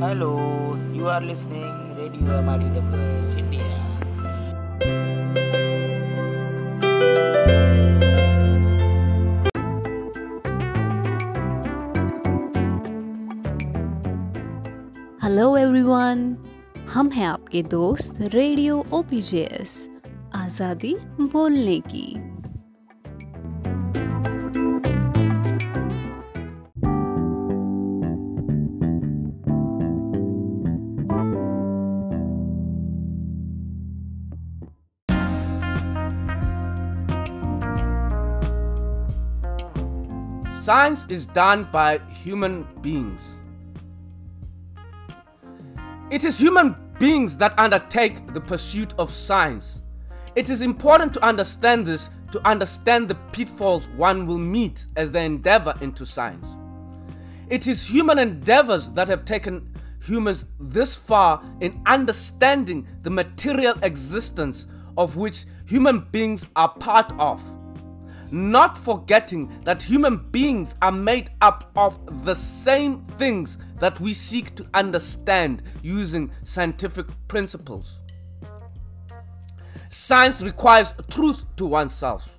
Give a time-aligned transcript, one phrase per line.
[0.00, 0.32] Hello
[0.94, 3.64] you are listening radio MRWS India
[15.24, 16.36] hello everyone
[16.94, 19.88] हम हैं आपके दोस्त रेडियो ओपीजेएस
[20.36, 22.27] आज़ादी बोलने की।
[40.68, 43.22] Science is done by human beings.
[46.10, 49.80] It is human beings that undertake the pursuit of science.
[50.36, 55.24] It is important to understand this to understand the pitfalls one will meet as they
[55.24, 56.46] endeavor into science.
[57.48, 59.74] It is human endeavors that have taken
[60.04, 64.66] humans this far in understanding the material existence
[64.98, 67.40] of which human beings are part of
[68.30, 74.54] not forgetting that human beings are made up of the same things that we seek
[74.56, 78.00] to understand using scientific principles.
[79.88, 82.38] Science requires truth to oneself.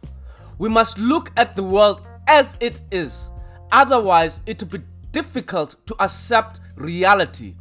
[0.57, 3.29] We must look at the world as it is,
[3.71, 7.55] otherwise, it will be difficult to accept reality.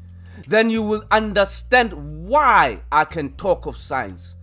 [0.47, 1.93] Then you will understand
[2.27, 4.35] why I can talk of science.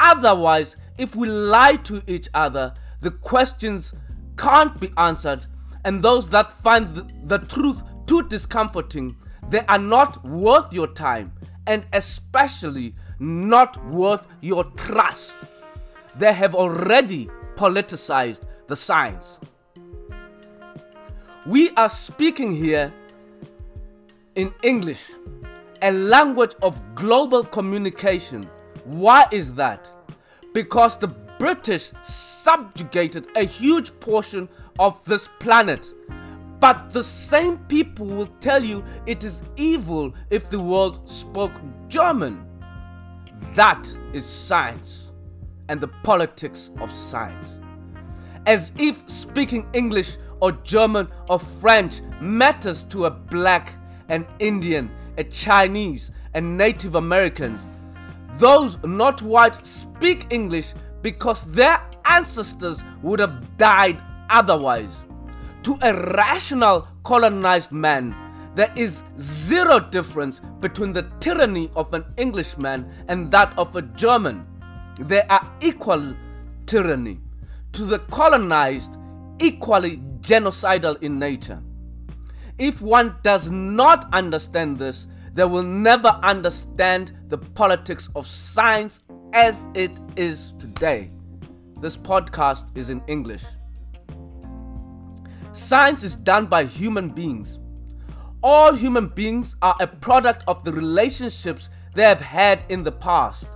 [0.00, 3.92] Otherwise, if we lie to each other, the questions
[4.36, 5.46] can't be answered,
[5.84, 9.16] and those that find the, truth too discomforting,
[9.48, 11.32] they are not worth your time,
[11.66, 15.36] and especially not worth your trust.
[16.16, 19.40] They have already politicized the science.
[21.46, 22.92] We are speaking here
[24.34, 25.10] in English,
[25.82, 28.44] a language of global communication.
[28.84, 29.90] Why is that?
[30.52, 31.08] Because the
[31.38, 35.94] British subjugated a huge portion of this planet.
[36.60, 41.52] But the same people will tell you it is evil if the world spoke
[41.88, 42.44] German.
[43.54, 45.12] That is science
[45.68, 47.48] and the politics of science.
[48.46, 53.74] As if speaking English or German or French matters to a black,
[54.08, 57.60] an Indian, a Chinese, and Native Americans.
[58.36, 65.04] Those not white speak English because their ancestors would have died otherwise.
[65.64, 68.14] To a rational colonized man,
[68.54, 74.46] there is zero difference between the tyranny of an Englishman and that of a German.
[74.98, 76.14] They are equal
[76.66, 77.20] tyranny.
[77.72, 78.96] To the colonized,
[79.40, 81.62] equally genocidal in nature.
[82.58, 89.00] If one does not understand this, they will never understand the politics of science
[89.32, 91.10] as it is today.
[91.80, 93.44] This podcast is in English.
[95.52, 97.58] Science is done by human beings.
[98.42, 103.48] All human beings are a product of the relationships they have had in the past.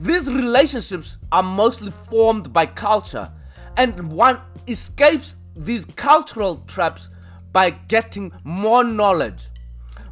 [0.00, 3.30] These relationships are mostly formed by culture,
[3.76, 7.08] and one escapes these cultural traps
[7.52, 9.48] by getting more knowledge.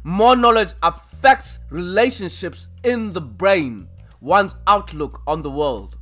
[0.03, 3.87] More knowledge affects relationships in the brain
[4.27, 5.97] one's outlook on the world.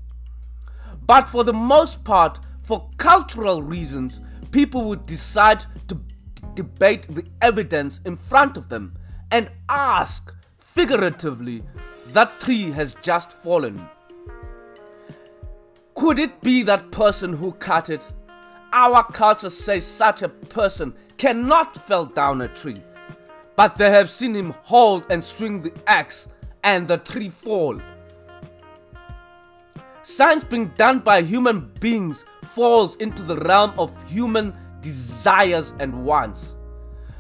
[1.06, 4.20] But for the most part, for cultural reasons,
[4.50, 6.02] people would decide to
[6.56, 8.96] debate the evidence in front of them
[9.32, 11.62] and ask, figuratively,
[12.08, 13.88] that tree has just fallen.
[15.94, 18.02] Could it be that person who cut it?
[18.74, 22.82] Our culture says such a person cannot fell down a tree,
[23.56, 26.28] but they have seen him hold and swing the axe
[26.64, 27.80] and the tree fall.
[30.08, 36.54] Science being done by human beings falls into the realm of human desires and wants.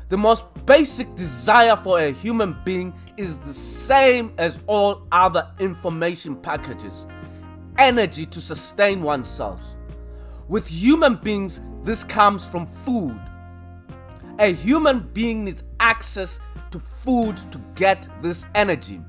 [0.10, 6.36] The most basic desire for a human being is the same as all other information
[6.36, 7.08] packages
[7.80, 9.66] energy to sustain oneself.
[10.48, 13.20] With human beings, this comes from food.
[14.38, 16.40] A human being needs access
[16.70, 19.02] to food to get this energy.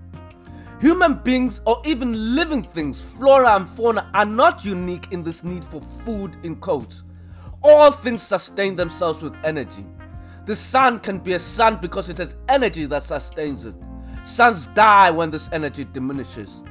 [0.80, 5.64] Human beings or even living things, flora and fauna, are not unique in this need
[5.64, 7.02] for food in quotes.
[7.62, 9.86] All things sustain themselves with energy.
[10.44, 13.74] The sun can be a sun because it has energy that sustains it.
[14.24, 16.62] Suns die when this energy diminishes.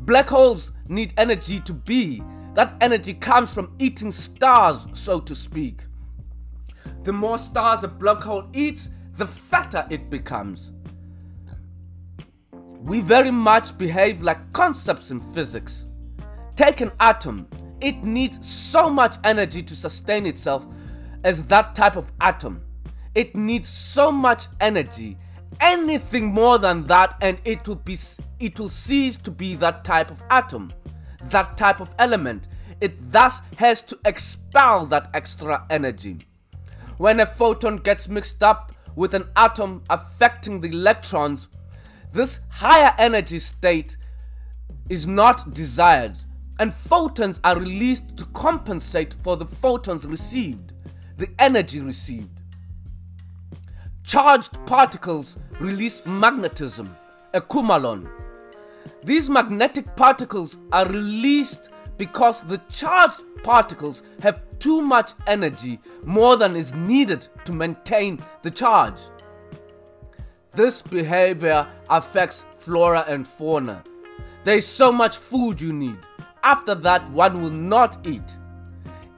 [0.00, 2.22] Black holes need energy to be.
[2.54, 5.84] That energy comes from eating stars, so to speak.
[7.04, 10.70] The more stars a black hole eats, the fatter it becomes.
[12.80, 15.86] We very much behave like concepts in physics.
[16.56, 17.48] Take an atom,
[17.80, 20.66] it needs so much energy to sustain itself
[21.24, 22.62] as that type of atom.
[23.14, 25.16] It needs so much energy.
[25.60, 27.96] Anything more than that, and it will be
[28.38, 30.72] it will cease to be that type of atom,
[31.30, 32.48] that type of element.
[32.80, 36.18] It thus has to expel that extra energy.
[36.98, 41.48] When a photon gets mixed up with an atom affecting the electrons,
[42.12, 43.96] this higher energy state
[44.88, 46.16] is not desired,
[46.58, 50.72] and photons are released to compensate for the photons received,
[51.16, 52.30] the energy received.
[54.04, 56.96] Charged particles release magnetism,
[57.34, 58.08] a kumalon.
[59.04, 61.68] These magnetic particles are released
[61.98, 68.50] because the charged particles have too much energy, more than is needed to maintain the
[68.50, 68.98] charge.
[70.52, 73.84] This behavior affects flora and fauna.
[74.44, 75.98] There is so much food you need.
[76.42, 78.36] After that, one will not eat.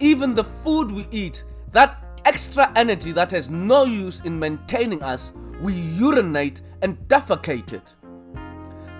[0.00, 5.32] Even the food we eat, that extra energy that has no use in maintaining us,
[5.60, 7.94] we urinate and defecate it.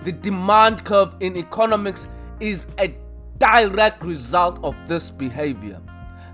[0.03, 2.07] The demand curve in economics
[2.39, 2.95] is a
[3.37, 5.81] direct result of this behavior.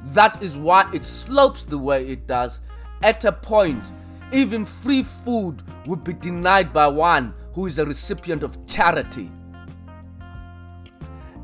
[0.08, 2.62] That is why it slopes the way it does.
[3.04, 3.92] At a point,
[4.32, 9.32] even free food would be denied by one who is a recipient of charity.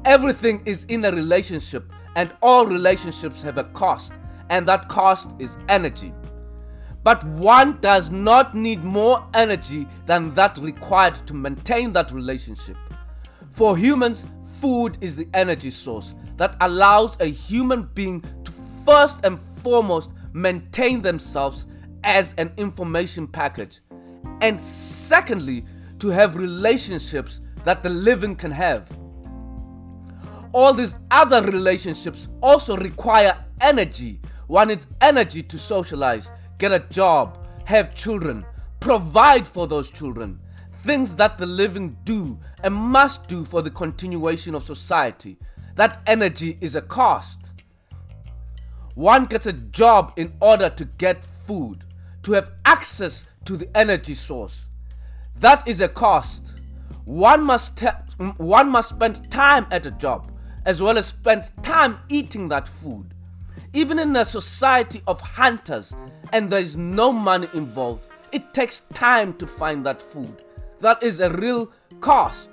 [0.06, 4.14] Everything is in a relationship, and all relationships have a cost,
[4.50, 6.14] and that cost is energy.
[7.04, 12.78] But one does not need more energy than that required to maintain that relationship.
[13.52, 14.26] For humans,
[14.60, 18.52] food is the energy source that allows a human being to
[18.86, 21.66] first and foremost maintain themselves
[22.04, 23.80] as an information package,
[24.42, 25.66] and secondly,
[26.00, 28.90] to have relationships that the living can have.
[30.52, 34.20] All these other relationships also require energy.
[34.48, 38.46] One needs energy to socialize, get a job, have children,
[38.80, 40.40] provide for those children,
[40.84, 45.38] things that the living do and must do for the continuation of society.
[45.76, 47.40] That energy is a cost.
[48.96, 51.84] One gets a job in order to get food,
[52.24, 54.66] to have access to the energy source.
[55.40, 56.54] That is a cost.
[57.06, 57.88] One must, te-
[58.38, 60.32] one must spend time at a job
[60.66, 63.14] as well as spend time eating that food.
[63.74, 65.94] Even in a society of hunters
[66.32, 70.44] and there is no money involved, it takes time to find that food.
[70.80, 72.50] That is a real cost.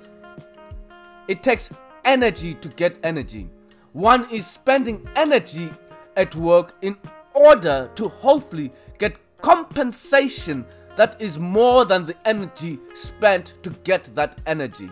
[1.28, 1.72] It takes
[2.04, 3.48] energy to get energy.
[3.92, 5.70] One is spending energy
[6.16, 6.96] at work in
[7.34, 10.64] order to hopefully get compensation
[10.96, 14.90] that is more than the energy spent to get that energy.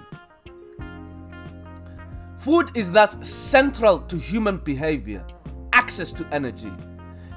[2.38, 5.26] Food is thus central to human behavior,
[5.72, 6.72] access to energy.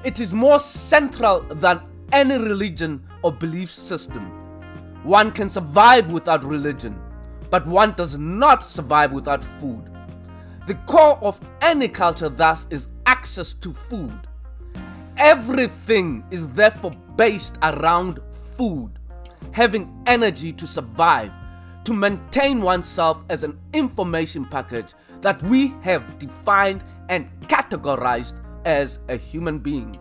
[0.03, 1.81] It is more central than
[2.11, 4.23] any religion or belief system.
[5.03, 6.99] One can survive without religion,
[7.49, 9.89] but one does not survive without food.
[10.67, 14.27] The core of any culture, thus, is access to food.
[15.21, 18.19] Everything is therefore based around
[18.57, 18.97] food,
[19.51, 21.31] having energy to survive,
[21.83, 28.33] to maintain oneself as an information package that we have defined and categorized
[28.65, 29.99] as a human being.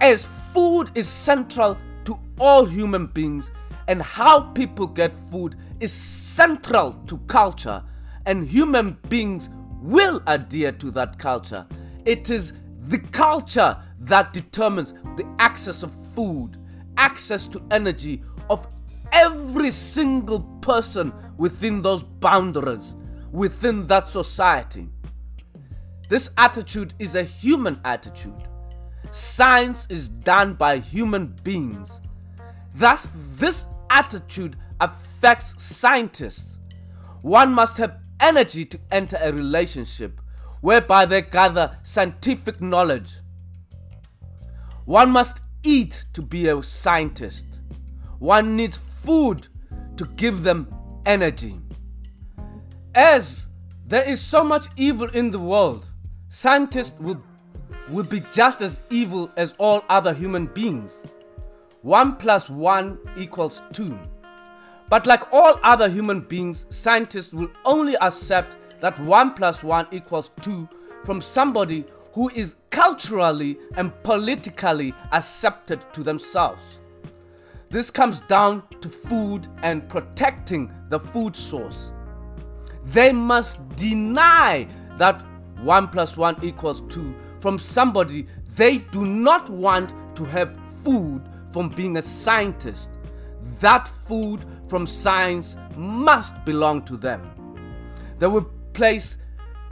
[0.00, 3.50] As food is central to all human beings,
[3.88, 7.82] and how people get food is central to culture,
[8.26, 9.50] and human beings
[9.82, 11.66] will adhere to that culture.
[12.04, 12.52] It is
[12.90, 16.56] the culture that determines the access of food,
[16.96, 18.20] access to energy
[18.50, 18.66] of
[19.12, 22.96] every single person within those boundaries,
[23.30, 24.88] within that society.
[26.08, 28.48] This attitude is a human attitude.
[29.12, 32.00] Science is done by human beings.
[32.74, 36.58] Thus, this attitude affects scientists.
[37.22, 40.19] One must have energy to enter a relationship
[40.60, 43.18] whereby they gather scientific knowledge.
[44.84, 47.46] One must eat to be a scientist.
[48.18, 49.48] One needs food
[49.96, 50.72] to give them
[51.06, 51.58] energy.
[52.94, 53.46] As
[53.86, 55.86] there is so much evil in the world,
[56.28, 57.22] scientists will,
[57.88, 61.02] will be just as evil as all other human beings.
[61.82, 63.98] 1 plus 1 equals 2.
[64.88, 70.30] But like all other human beings, scientists will only accept that 1 plus 1 equals
[70.42, 70.68] 2
[71.04, 76.80] from somebody who is culturally and politically accepted to themselves.
[77.68, 81.92] This comes down to food and protecting the food source.
[82.86, 84.66] They must deny
[84.98, 85.24] that
[85.60, 91.22] 1 plus 1 equals 2 from somebody they do not want to have food
[91.52, 92.90] from being a scientist.
[93.60, 97.30] That food from science must belong to them.
[98.18, 99.18] They will place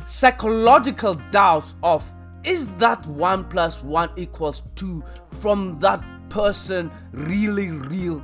[0.06, 2.04] psychological doubts of
[2.44, 5.02] is that 1 plus 1 equals 2
[5.40, 8.22] from that person really real?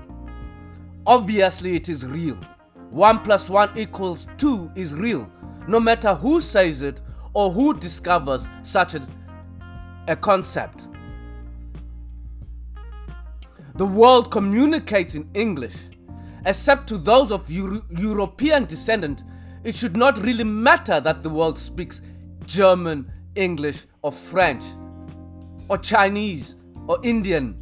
[1.06, 2.38] Obviously, it is real.
[2.90, 5.30] 1 plus 1 equals 2 is real,
[5.66, 7.00] no matter who says it
[7.34, 9.06] or who discovers such a,
[10.08, 10.86] a concept.
[13.74, 15.74] The world communicates in English,
[16.46, 19.24] except to those of Euro- European descent.
[19.64, 22.02] It should not really matter that the world speaks
[22.46, 24.62] German, English, or French,
[25.68, 26.54] or Chinese,
[26.86, 27.56] or Indian.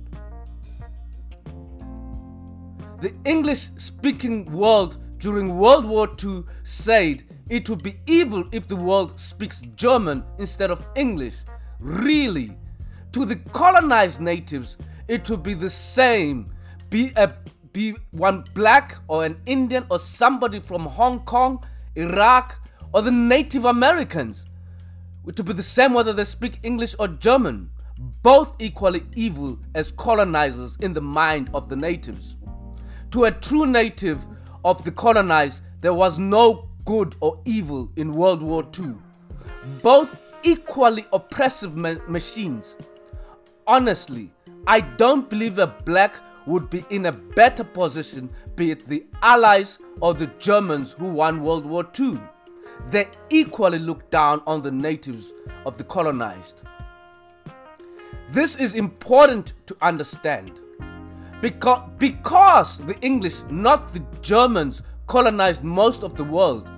[3.01, 8.77] The English speaking world during World War II said it would be evil if the
[8.77, 11.35] world speaks German instead of English.
[11.79, 12.57] Really?
[13.13, 16.53] To the colonized natives, it would be the same.
[16.91, 17.33] Be a
[17.73, 21.65] be one black or an Indian or somebody from Hong Kong,
[21.97, 22.59] Iraq,
[22.93, 24.47] or the Native Americans.
[25.25, 27.71] Would be the same whether they speak English or German.
[28.23, 32.37] Both equally evil as colonizers in the mind of the natives.
[33.13, 34.27] To a true native
[34.65, 38.95] of the colonized, there was no good or evil in World War II.
[39.83, 42.75] Both equally oppressive ma- machines.
[43.67, 44.33] Honestly,
[44.67, 49.79] I don't believe a black would be in a better position, be it the Allies
[50.01, 52.21] or the Germans who won World War II.
[52.91, 55.27] They equally look down on the natives
[55.65, 56.63] of the colonized.
[58.31, 60.59] This is important to understand
[61.41, 66.69] because, because the English, not the Germans, colonized most of the world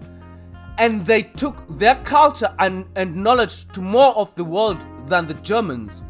[0.78, 5.34] and they took their culture and, and knowledge to more of the world than the
[5.34, 6.02] Germans.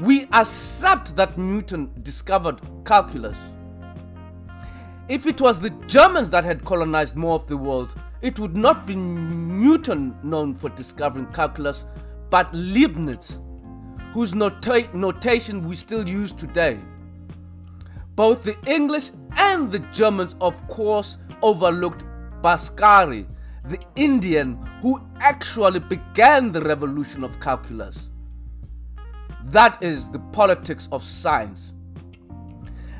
[0.00, 3.38] We accept that Newton discovered calculus.
[5.08, 8.86] If it was the Germans that had colonized more of the world, it would not
[8.86, 11.84] be Newton known for discovering calculus,
[12.30, 13.38] but Leibniz,
[14.12, 16.80] whose nota- notation we still use today.
[18.14, 22.04] Both the English and the Germans, of course, overlooked
[22.42, 23.26] Bhaskara,
[23.64, 28.08] the Indian who actually began the revolution of calculus.
[29.44, 31.72] That is the politics of science.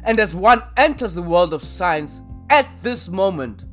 [0.05, 3.65] And as one enters the world of science at this moment,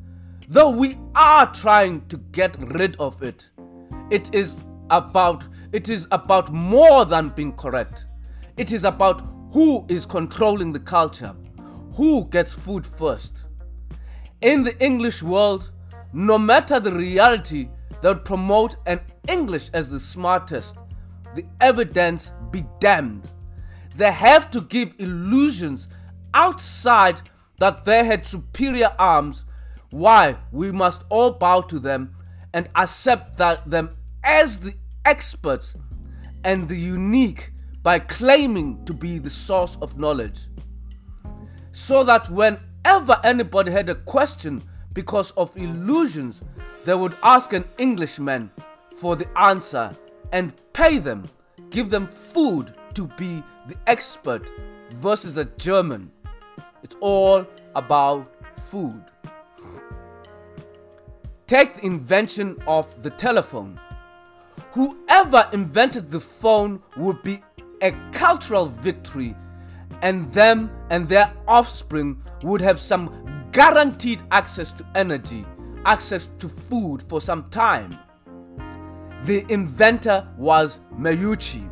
[0.48, 3.50] though we are trying to get rid of it,
[4.10, 8.06] it is about it is about more than being correct.
[8.56, 9.22] It is about
[9.52, 11.34] who is controlling the culture,
[11.94, 13.46] who gets food first.
[14.40, 15.70] In the English world,
[16.12, 17.68] no matter the reality,
[18.00, 20.76] they would promote an English as the smartest.
[21.34, 23.28] The evidence be damned.
[23.96, 25.88] They have to give illusions
[26.34, 27.20] outside
[27.58, 29.44] that they had superior arms.
[29.90, 30.36] Why?
[30.52, 32.14] We must all bow to them
[32.54, 35.74] and accept that them as the experts
[36.44, 37.52] and the unique
[37.82, 40.40] by claiming to be the source of knowledge.
[41.72, 46.42] So that whenever anybody had a question because of illusions,
[46.84, 48.50] they would ask an Englishman
[48.96, 49.96] for the answer
[50.32, 51.28] and pay them,
[51.70, 54.50] give them food to be the expert
[54.96, 56.10] versus a German.
[56.82, 58.32] It's all about
[58.66, 59.04] food.
[61.46, 63.78] Take the invention of the telephone.
[64.72, 67.42] Whoever invented the phone would be
[67.82, 69.34] a cultural victory,
[70.02, 75.44] and them and their offspring would have some guaranteed access to energy,
[75.84, 77.98] access to food for some time.
[79.24, 81.68] The inventor was Meucci.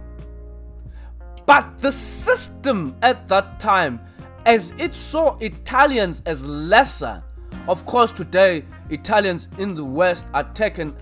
[1.47, 4.01] But the system at that time,
[4.45, 7.23] as it saw Italians as lesser,
[7.69, 10.95] of course, today Italians in the West are taken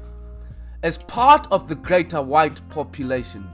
[0.83, 3.49] as part of the greater white population.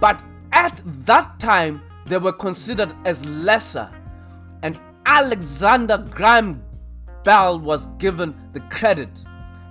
[0.00, 3.88] But at that time, they were considered as lesser,
[4.62, 6.62] and Alexander Graham
[7.22, 9.10] Bell was given the credit,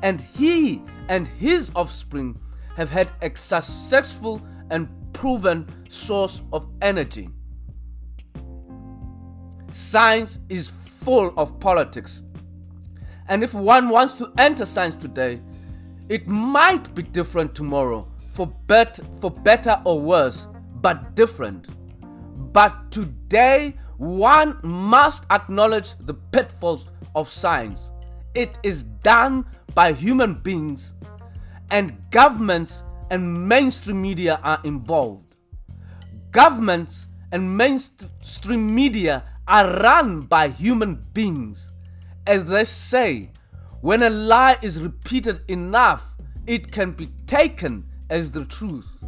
[0.02, 2.40] and he and his offspring
[2.76, 7.30] have had a successful and proven source of energy.
[9.72, 12.24] Science is full of politics.
[13.28, 15.42] And if one wants to enter science today,
[16.10, 20.48] it might be different tomorrow for, bet- for better or worse,
[20.82, 21.68] but different.
[22.54, 27.92] But today one must acknowledge the pitfalls of science.
[28.34, 30.94] It is done by human beings,
[31.70, 35.36] and governments and mainstream media are involved.
[36.32, 41.72] Governments and mainstream media are run by human beings.
[42.28, 43.32] As they say,
[43.82, 46.16] when a lie is repeated enough,
[46.48, 49.04] it can be taken as the truth.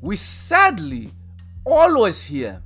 [0.00, 1.12] We sadly
[1.64, 2.62] always hear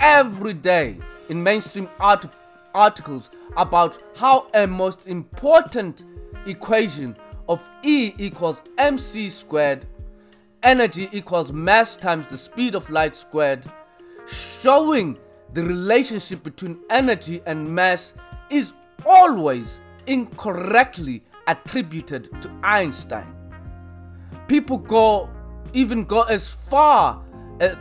[0.00, 0.98] every day
[1.28, 2.34] in mainstream art-
[2.74, 6.04] articles about how a most important
[6.46, 7.16] equation
[7.48, 9.86] of E equals mc squared,
[10.62, 13.64] energy equals mass times the speed of light squared,
[14.26, 15.18] showing
[15.54, 18.14] the relationship between energy and mass
[18.50, 18.72] is
[19.06, 23.34] always incorrectly attributed to Einstein.
[24.46, 25.28] People go
[25.72, 27.22] even go as far
[27.60, 27.76] as,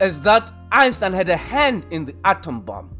[0.00, 2.93] as that Einstein had a hand in the atom bomb.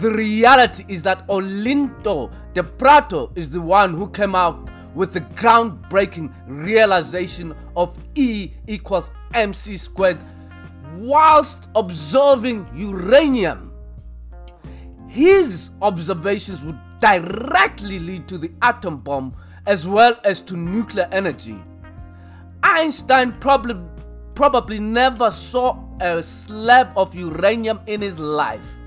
[0.00, 5.20] The reality is that Olinto de Pretto is the one who came up with the
[5.20, 10.16] groundbreaking realization of E equals mc squared
[10.96, 13.72] whilst observing uranium.
[15.06, 21.62] His observations would directly lead to the atom bomb as well as to nuclear energy.
[22.62, 23.76] Einstein probably,
[24.34, 28.78] probably never saw a slab of uranium in his life.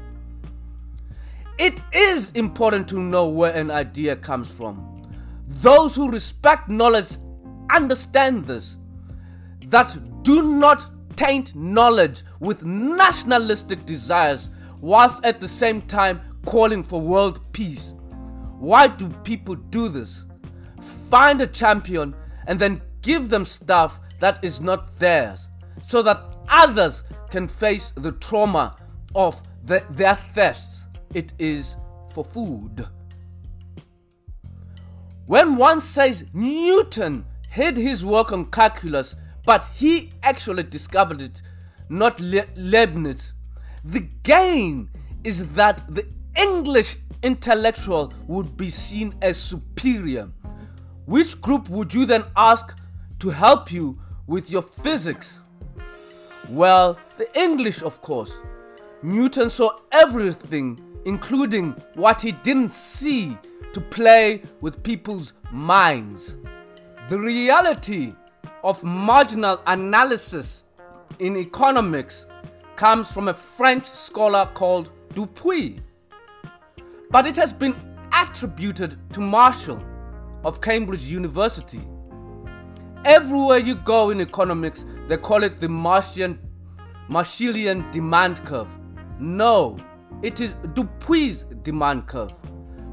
[1.64, 5.02] It is important to know where an idea comes from.
[5.48, 7.16] Those who respect knowledge
[7.74, 8.76] understand this.
[9.68, 14.50] That do not taint knowledge with nationalistic desires
[14.82, 17.94] whilst at the same time calling for world peace.
[18.60, 20.26] Why do people do this?
[21.10, 22.14] Find a champion
[22.46, 25.48] and then give them stuff that is not theirs
[25.88, 28.76] so that others can face the trauma
[29.16, 30.83] of the, their thefts.
[31.14, 31.76] It is
[32.14, 32.88] for food.
[35.26, 41.42] When one says Newton hid his work on calculus, but he actually discovered it,
[41.90, 43.34] not Le- Leibniz,
[43.84, 44.90] the gain
[45.24, 50.30] is that the English intellectual would be seen as superior.
[51.06, 52.76] Which group would you then ask
[53.20, 55.40] to help you with your physics?
[56.50, 58.34] Well, the English, of course.
[59.02, 63.38] Newton saw everything, including what he didn't see,
[63.74, 66.36] to play with people's minds.
[67.10, 68.14] The reality
[68.64, 70.64] of marginal analysis
[71.20, 72.26] in economics
[72.76, 75.80] comes from a French scholar called Dupuit,
[77.10, 77.76] but it has been
[78.14, 79.84] attributed to Marshall
[80.44, 81.82] of Cambridge University.
[83.06, 86.38] Everywhere you go in economics, they call it the Marshallian
[87.92, 88.70] demand curve.
[89.20, 89.78] No,
[90.24, 92.34] it is Dupuit's demand curve.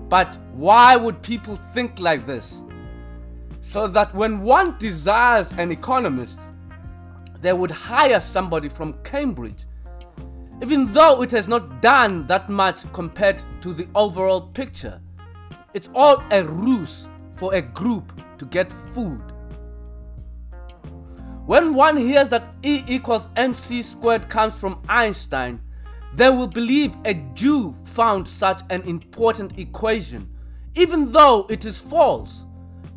[0.08, 2.62] But why would people think like this?
[3.60, 6.40] So that when one desires an economist,
[7.40, 9.64] they would hire somebody from Cambridge,
[10.60, 15.00] even though it has not done that much compared to the overall picture.
[15.72, 19.22] It's all a ruse for a group to get food.
[21.46, 25.60] When one hears that E equals mc squared comes from Einstein,
[26.14, 30.28] they will believe a Jew found such an important equation,
[30.74, 32.44] even though it is false,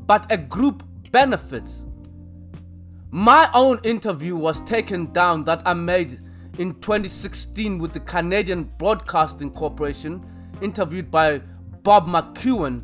[0.06, 1.84] but a group benefits.
[3.12, 6.20] My own interview was taken down that I made
[6.58, 10.26] in 2016 with the Canadian Broadcasting Corporation,
[10.62, 11.42] interviewed by
[11.84, 12.82] Bob McEwen.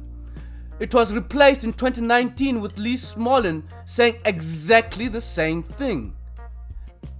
[0.79, 6.13] It was replaced in 2019 with Lee Smolin saying exactly the same thing.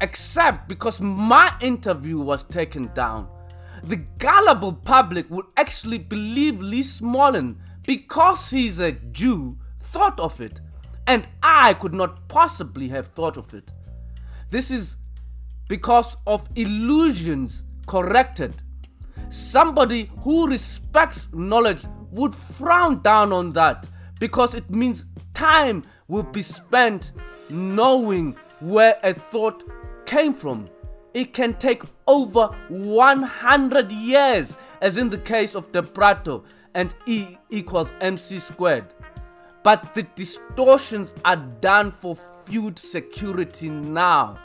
[0.01, 3.27] Except because my interview was taken down.
[3.83, 10.61] The gullible public will actually believe Lee Smolin because he's a Jew thought of it,
[11.07, 13.71] and I could not possibly have thought of it.
[14.51, 14.97] This is
[15.67, 18.53] because of illusions corrected.
[19.29, 23.87] Somebody who respects knowledge would frown down on that
[24.19, 27.11] because it means time will be spent
[27.49, 29.63] knowing where a thought
[30.09, 30.67] came from.
[31.13, 36.43] It can take over 100 years, as in the case of De Pretto
[36.73, 38.87] and E equals mc squared.
[39.63, 44.39] But the distortions are done for feud security now.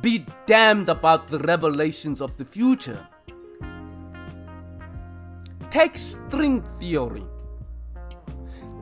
[0.00, 3.06] Be damned about the revelations of the future.
[5.68, 7.24] Take string theory.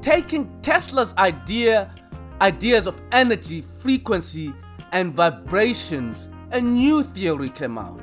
[0.01, 1.93] Taking Tesla's idea
[2.41, 4.55] ideas of energy, frequency,
[4.93, 8.01] and vibrations, a new theory came out.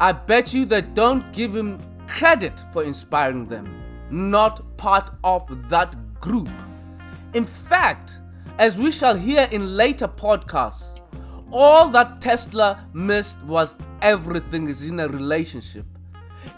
[0.00, 3.68] I bet you they don't give him credit for inspiring them,
[4.10, 6.48] not part of that group.
[7.34, 8.18] In fact,
[8.58, 11.00] as we shall hear in later podcasts,
[11.50, 15.86] all that Tesla missed was everything is in a relationship.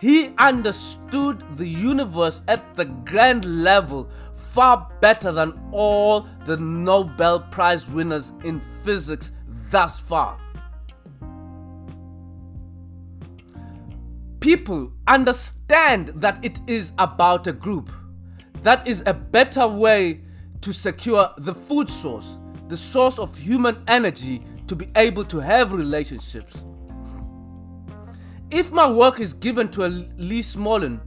[0.01, 4.09] He understood the universe at the grand level
[4.55, 9.33] far better than all the Nobel Prize winners in physics
[9.71, 10.39] thus far.
[14.39, 17.91] People understand that it is about a group.
[18.63, 20.21] That is a better way
[20.61, 22.39] to secure the food source,
[22.69, 26.55] the source of human energy to be able to have relationships.
[28.53, 31.01] If my work is given to a Lee Smolin,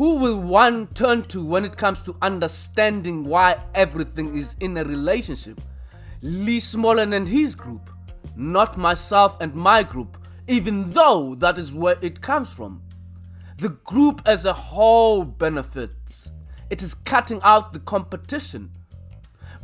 [0.00, 4.82] who will one turn to when it comes to understanding why everything is in a
[4.82, 5.60] relationship?
[6.22, 7.90] Lee Smolin and his group,
[8.34, 10.16] not myself and my group,
[10.48, 12.80] even though that is where it comes from.
[13.58, 16.30] The group as a whole benefits.
[16.70, 18.70] It is cutting out the competition.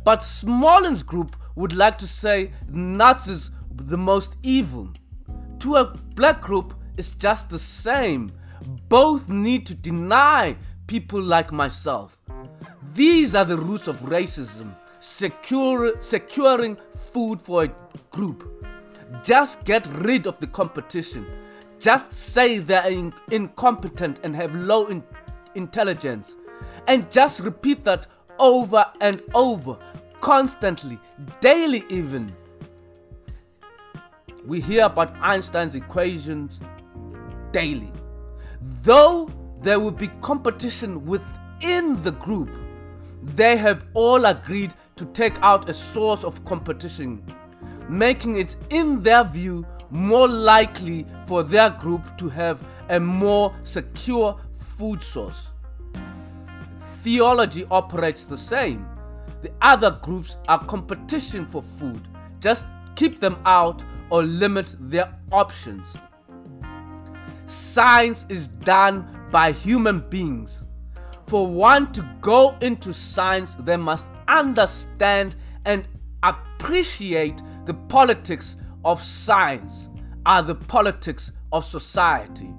[0.03, 4.87] But Smolin's group would like to say Nazis the most evil.
[5.61, 8.31] To a black group, it's just the same.
[8.89, 12.17] Both need to deny people like myself.
[12.93, 14.75] These are the roots of racism.
[14.99, 16.77] Secure, securing
[17.13, 17.75] food for a
[18.11, 18.65] group.
[19.23, 21.25] Just get rid of the competition.
[21.79, 25.03] Just say they're in- incompetent and have low in-
[25.55, 26.35] intelligence.
[26.87, 28.07] And just repeat that
[28.39, 29.77] over and over,
[30.21, 30.99] constantly,
[31.39, 32.33] daily, even.
[34.45, 36.59] We hear about Einstein's equations
[37.51, 37.91] daily.
[38.61, 39.29] Though
[39.61, 42.49] there will be competition within the group,
[43.23, 47.23] they have all agreed to take out a source of competition,
[47.89, 54.39] making it, in their view, more likely for their group to have a more secure
[54.57, 55.47] food source.
[57.03, 58.87] Theology operates the same.
[59.41, 62.07] The other groups are competition for food.
[62.39, 62.65] Just
[62.95, 65.95] keep them out or limit their options.
[67.47, 70.65] Science is done by human beings.
[71.27, 75.87] For one to go into science, they must understand and
[76.23, 79.89] appreciate the politics of science,
[80.25, 82.53] are the politics of society.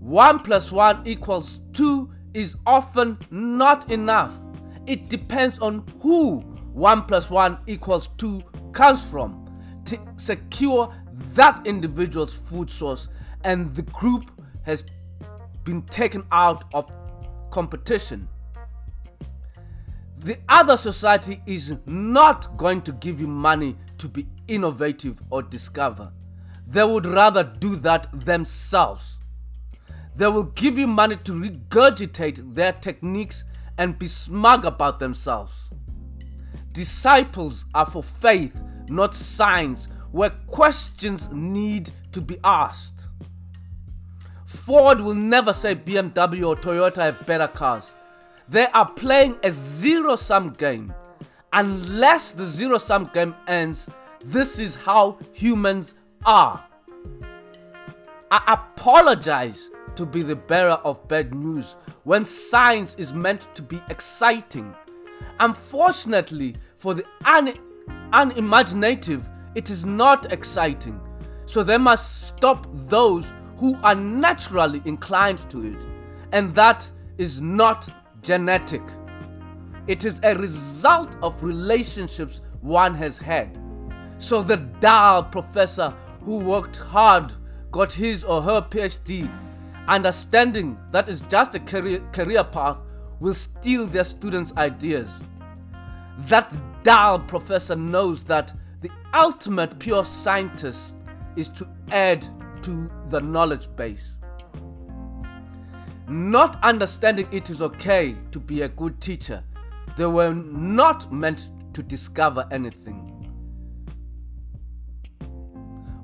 [0.00, 4.38] 1 plus 1 equals 2 is often not enough.
[4.86, 6.40] It depends on who
[6.72, 9.48] 1 plus 1 equals 2 comes from
[9.86, 10.94] to secure
[11.34, 13.08] that individual's food source
[13.44, 14.30] and the group
[14.64, 14.84] has
[15.64, 16.90] been taken out of
[17.50, 18.28] competition.
[20.18, 26.12] The other society is not going to give you money to be innovative or discover.
[26.66, 29.18] They would rather do that themselves.
[30.14, 33.44] They will give you money to regurgitate their techniques
[33.78, 35.70] and be smug about themselves.
[36.72, 38.54] Disciples are for faith,
[38.88, 42.99] not signs, where questions need to be asked.
[44.50, 47.92] Ford will never say BMW or Toyota have better cars.
[48.48, 50.92] They are playing a zero sum game.
[51.52, 53.86] Unless the zero sum game ends,
[54.24, 55.94] this is how humans
[56.26, 56.64] are.
[58.32, 63.80] I apologize to be the bearer of bad news when science is meant to be
[63.88, 64.74] exciting.
[65.38, 67.54] Unfortunately, for the un-
[68.12, 71.00] unimaginative, it is not exciting.
[71.46, 75.84] So they must stop those who are naturally inclined to it.
[76.32, 77.90] And that is not
[78.22, 78.80] genetic.
[79.86, 83.58] It is a result of relationships one has had.
[84.16, 87.34] So the dull professor who worked hard
[87.70, 89.30] got his or her PhD,
[89.86, 92.78] understanding that is just a career, career path,
[93.20, 95.20] will steal their students' ideas.
[96.28, 96.50] That
[96.82, 100.96] dull professor knows that the ultimate pure scientist
[101.36, 102.26] is to add
[102.62, 104.16] to the knowledge base.
[106.08, 109.44] Not understanding it is okay to be a good teacher.
[109.96, 113.06] They were not meant to discover anything.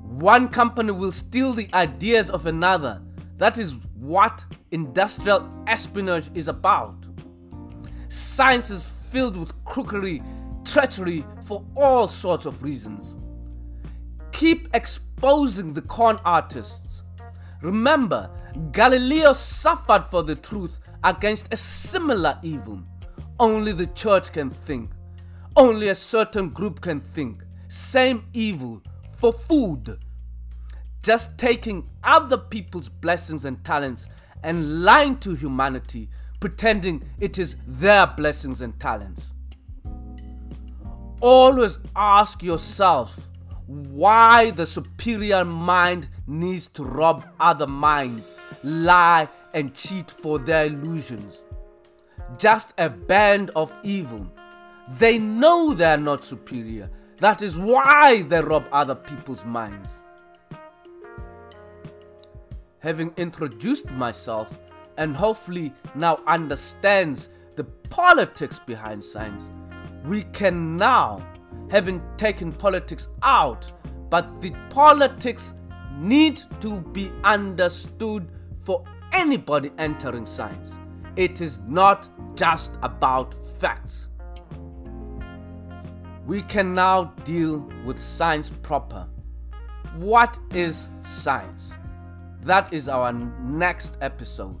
[0.03, 3.01] One company will steal the ideas of another.
[3.37, 7.05] That is what industrial espionage is about.
[8.09, 10.23] Science is filled with crookery,
[10.63, 13.15] treachery for all sorts of reasons.
[14.37, 17.01] Keep exposing the con artists.
[17.63, 18.29] Remember,
[18.71, 22.83] Galileo suffered for the truth against a similar evil.
[23.39, 24.91] Only the church can think.
[25.55, 27.43] only a certain group can think.
[27.67, 29.97] Same evil for food.
[31.01, 34.05] Just taking other people's blessings and talents
[34.43, 39.33] and lying to humanity, pretending it is their blessings and talents.
[41.21, 43.19] Always ask yourself
[43.67, 51.41] why the superior mind needs to rob other minds, lie, and cheat for their illusions.
[52.37, 54.25] Just a band of evil.
[54.97, 56.89] They know they are not superior.
[57.17, 60.01] That is why they rob other people's minds.
[62.79, 64.59] Having introduced myself
[64.97, 69.49] and hopefully now understands the politics behind science,
[70.05, 71.19] we can now,
[71.69, 73.71] having taken politics out,
[74.09, 75.53] but the politics
[75.97, 78.29] need to be understood
[78.63, 80.73] for anybody entering science.
[81.15, 84.09] It is not just about facts.
[86.25, 89.07] We can now deal with science proper.
[89.95, 91.73] What is science?
[92.43, 94.59] That is our next episode.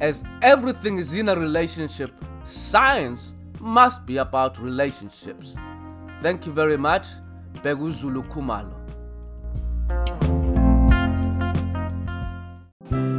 [0.00, 2.12] As everything is in a relationship,
[2.44, 5.54] science must be about relationships.
[6.24, 7.06] Thank you very much,
[7.62, 8.76] Bhekuzulu Khumalo.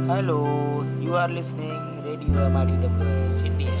[0.08, 2.74] Hello, you are listening Radio Amadi
[3.44, 3.76] India.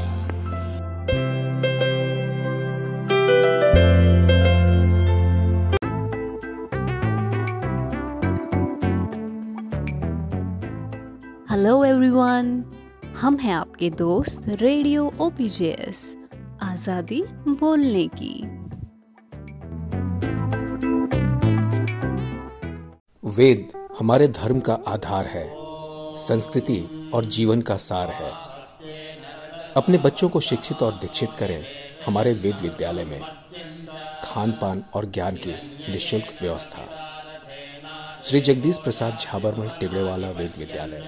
[11.50, 12.64] Hello everyone
[13.20, 16.16] हम हैं आपके दोस्त radio OPJS
[16.62, 18.45] आज़ादी बोलने की
[23.36, 25.54] वेद हमारे धर्म का आधार है,
[26.16, 28.30] संस्कृति और जीवन का सार है।
[29.76, 31.66] अपने बच्चों को शिक्षित और दीक्षित करें
[32.06, 33.20] हमारे वेद विद्यालय में।
[34.24, 35.52] खान पान और ज्ञान की
[35.92, 36.80] निशुल्क व्यवस्था।
[38.24, 41.04] श्री जगदीश प्रसाद झाबरमल टिबड़ेवाला वेद विद्यालय।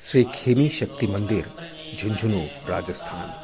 [0.00, 1.52] श्री खेमी शक्ति मंदिर,
[1.98, 3.41] झुंझुनू, राजस्थान।